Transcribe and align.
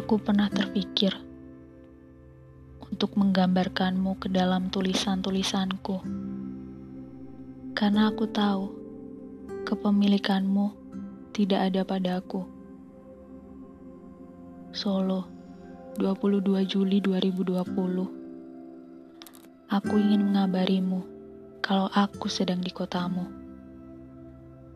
Aku 0.00 0.16
pernah 0.16 0.48
terpikir 0.48 1.12
untuk 2.88 3.20
menggambarkanmu 3.20 4.16
ke 4.16 4.32
dalam 4.32 4.72
tulisan-tulisanku, 4.72 6.00
karena 7.76 8.08
aku 8.08 8.24
tahu 8.24 8.72
kepemilikanmu 9.68 10.72
tidak 11.36 11.68
ada 11.68 11.84
padaku. 11.84 12.48
Solo, 14.72 15.28
22 16.00 16.64
Juli 16.64 17.04
2020. 17.04 19.68
Aku 19.68 19.94
ingin 20.00 20.32
mengabarimu 20.32 21.04
kalau 21.60 21.92
aku 21.92 22.24
sedang 22.32 22.64
di 22.64 22.72
kotamu. 22.72 23.28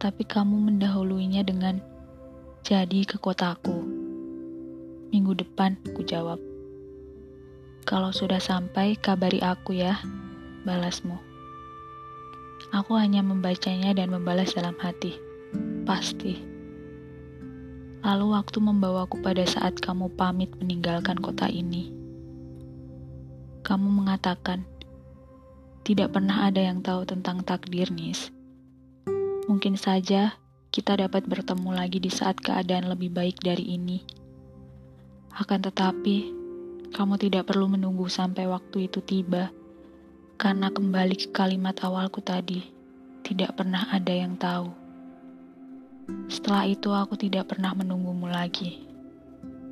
Tapi 0.00 0.24
kamu 0.24 0.72
mendahuluinya 0.72 1.44
dengan 1.44 1.76
jadi 2.64 3.04
ke 3.04 3.20
kotaku. 3.20 3.99
Minggu 5.20 5.36
depan, 5.36 5.76
ku 5.92 6.00
jawab. 6.00 6.40
Kalau 7.84 8.08
sudah 8.08 8.40
sampai, 8.40 8.96
kabari 8.96 9.36
aku 9.44 9.76
ya, 9.76 10.00
balasmu. 10.64 11.20
Aku 12.72 12.96
hanya 12.96 13.20
membacanya 13.20 13.92
dan 13.92 14.16
membalas 14.16 14.56
dalam 14.56 14.72
hati. 14.80 15.20
Pasti. 15.84 16.40
Lalu 18.00 18.32
waktu 18.32 18.64
membawaku 18.64 19.20
pada 19.20 19.44
saat 19.44 19.76
kamu 19.76 20.08
pamit 20.16 20.56
meninggalkan 20.56 21.20
kota 21.20 21.52
ini. 21.52 21.92
Kamu 23.60 23.92
mengatakan, 23.92 24.64
tidak 25.84 26.16
pernah 26.16 26.48
ada 26.48 26.64
yang 26.64 26.80
tahu 26.80 27.04
tentang 27.04 27.44
takdir, 27.44 27.92
Nis. 27.92 28.32
Mungkin 29.52 29.76
saja 29.76 30.40
kita 30.72 30.96
dapat 30.96 31.28
bertemu 31.28 31.76
lagi 31.76 32.00
di 32.00 32.08
saat 32.08 32.40
keadaan 32.40 32.88
lebih 32.88 33.12
baik 33.12 33.36
dari 33.44 33.76
ini. 33.76 34.19
Akan 35.40 35.64
tetapi, 35.64 36.36
kamu 36.92 37.16
tidak 37.16 37.48
perlu 37.48 37.64
menunggu 37.64 38.12
sampai 38.12 38.44
waktu 38.44 38.92
itu 38.92 39.00
tiba, 39.00 39.48
karena 40.36 40.68
kembali 40.68 41.16
ke 41.16 41.32
kalimat 41.32 41.80
awalku 41.80 42.20
tadi, 42.20 42.60
tidak 43.24 43.56
pernah 43.56 43.88
ada 43.88 44.12
yang 44.12 44.36
tahu. 44.36 44.68
Setelah 46.28 46.68
itu, 46.68 46.92
aku 46.92 47.16
tidak 47.16 47.56
pernah 47.56 47.72
menunggumu 47.72 48.28
lagi. 48.28 48.84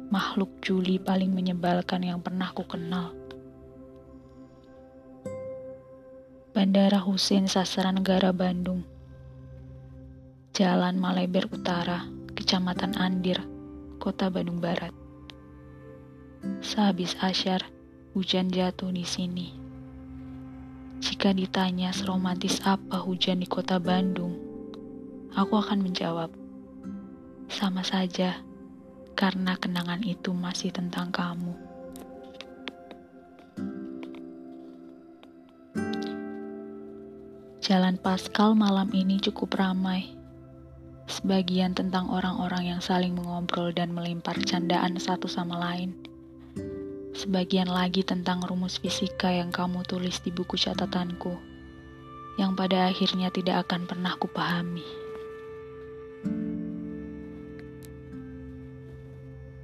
Makhluk 0.08 0.56
Juli 0.64 0.96
paling 0.96 1.36
menyebalkan 1.36 2.00
yang 2.00 2.24
pernah 2.24 2.48
ku 2.56 2.64
kenal. 2.64 3.12
Bandara 6.56 6.96
Hussein 6.96 7.44
Sastra 7.44 7.92
Negara 7.92 8.32
Bandung 8.32 8.88
Jalan 10.56 10.96
Maleber 10.96 11.44
Utara, 11.52 12.08
Kecamatan 12.32 12.96
Andir, 12.96 13.44
Kota 14.00 14.32
Bandung 14.32 14.64
Barat. 14.64 15.07
Sehabis 16.62 17.18
asyar, 17.18 17.66
hujan 18.14 18.46
jatuh 18.46 18.94
di 18.94 19.02
sini. 19.02 19.50
Jika 21.02 21.34
ditanya 21.34 21.90
seromantis 21.90 22.62
apa 22.62 23.02
hujan 23.02 23.42
di 23.42 23.48
kota 23.50 23.82
Bandung, 23.82 24.38
aku 25.34 25.58
akan 25.58 25.82
menjawab, 25.82 26.30
sama 27.50 27.82
saja, 27.82 28.38
karena 29.18 29.58
kenangan 29.58 29.98
itu 30.06 30.30
masih 30.30 30.70
tentang 30.70 31.10
kamu. 31.10 31.58
Jalan 37.58 37.98
Paskal 37.98 38.54
malam 38.54 38.94
ini 38.94 39.18
cukup 39.18 39.58
ramai. 39.58 40.14
Sebagian 41.10 41.74
tentang 41.74 42.06
orang-orang 42.14 42.76
yang 42.76 42.80
saling 42.84 43.18
mengobrol 43.18 43.74
dan 43.74 43.90
melempar 43.90 44.38
candaan 44.46 44.94
satu 45.02 45.26
sama 45.26 45.58
lain 45.58 46.08
sebagian 47.18 47.66
lagi 47.66 48.06
tentang 48.06 48.46
rumus 48.46 48.78
fisika 48.78 49.34
yang 49.34 49.50
kamu 49.50 49.82
tulis 49.82 50.22
di 50.22 50.30
buku 50.30 50.54
catatanku, 50.54 51.34
yang 52.38 52.54
pada 52.54 52.86
akhirnya 52.86 53.34
tidak 53.34 53.66
akan 53.66 53.90
pernah 53.90 54.14
kupahami. 54.14 54.86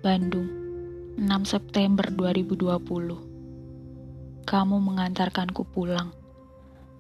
Bandung, 0.03 0.51
6 1.15 1.31
September 1.47 2.11
2020. 2.11 2.75
Kamu 4.45 4.77
mengantarkanku 4.83 5.62
pulang, 5.71 6.11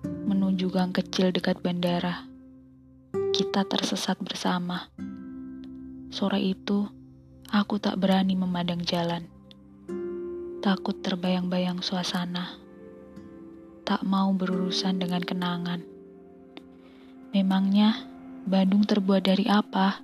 menuju 0.06 0.70
gang 0.70 0.94
kecil 0.94 1.34
dekat 1.34 1.58
bandara. 1.66 2.30
Kita 3.34 3.66
tersesat 3.66 4.22
bersama. 4.22 4.86
Sore 6.14 6.38
itu, 6.38 6.86
aku 7.50 7.82
tak 7.82 7.98
berani 7.98 8.38
memandang 8.38 8.86
jalan 8.86 9.33
takut 10.64 10.96
terbayang-bayang 11.04 11.84
suasana, 11.84 12.56
tak 13.84 14.00
mau 14.00 14.32
berurusan 14.32 14.96
dengan 14.96 15.20
kenangan. 15.20 15.84
Memangnya 17.36 18.08
Bandung 18.48 18.88
terbuat 18.88 19.28
dari 19.28 19.44
apa? 19.44 20.00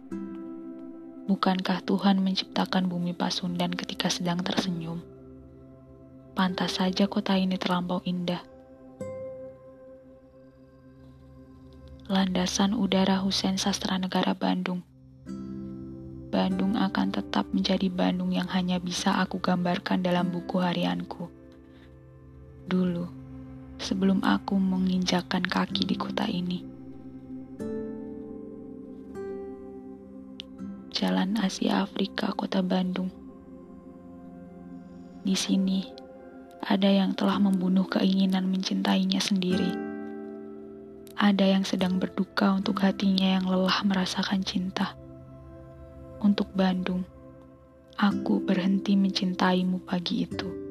Bukankah 1.24 1.80
Tuhan 1.80 2.20
menciptakan 2.20 2.92
bumi 2.92 3.16
Pasundan 3.16 3.72
ketika 3.72 4.12
sedang 4.12 4.44
tersenyum? 4.44 5.00
Pantas 6.36 6.76
saja 6.76 7.08
kota 7.08 7.40
ini 7.40 7.56
terlampau 7.56 8.04
indah. 8.04 8.44
Landasan 12.04 12.76
Udara 12.76 13.16
Hussein 13.24 13.56
Sastra 13.56 13.96
Negara 13.96 14.36
Bandung 14.36 14.84
Bandung 16.40 16.72
akan 16.72 17.12
tetap 17.12 17.52
menjadi 17.52 17.92
Bandung 17.92 18.32
yang 18.32 18.48
hanya 18.48 18.80
bisa 18.80 19.12
aku 19.20 19.44
gambarkan 19.44 20.00
dalam 20.00 20.32
buku 20.32 20.56
harianku. 20.56 21.28
Dulu, 22.64 23.04
sebelum 23.76 24.24
aku 24.24 24.56
menginjakan 24.56 25.44
kaki 25.44 25.84
di 25.84 26.00
kota 26.00 26.24
ini. 26.24 26.64
Jalan 30.88 31.36
Asia 31.44 31.84
Afrika 31.84 32.32
Kota 32.32 32.64
Bandung. 32.64 33.12
Di 35.20 35.36
sini, 35.36 35.84
ada 36.64 36.88
yang 36.88 37.12
telah 37.12 37.36
membunuh 37.36 37.84
keinginan 37.84 38.48
mencintainya 38.48 39.20
sendiri. 39.20 39.76
Ada 41.20 41.52
yang 41.52 41.68
sedang 41.68 42.00
berduka 42.00 42.56
untuk 42.56 42.80
hatinya 42.80 43.36
yang 43.36 43.44
lelah 43.44 43.84
merasakan 43.84 44.40
cinta 44.40 44.96
untuk 46.20 46.52
Bandung. 46.54 47.02
Aku 47.98 48.40
berhenti 48.40 48.96
mencintaimu 48.96 49.84
pagi 49.84 50.24
itu. 50.24 50.69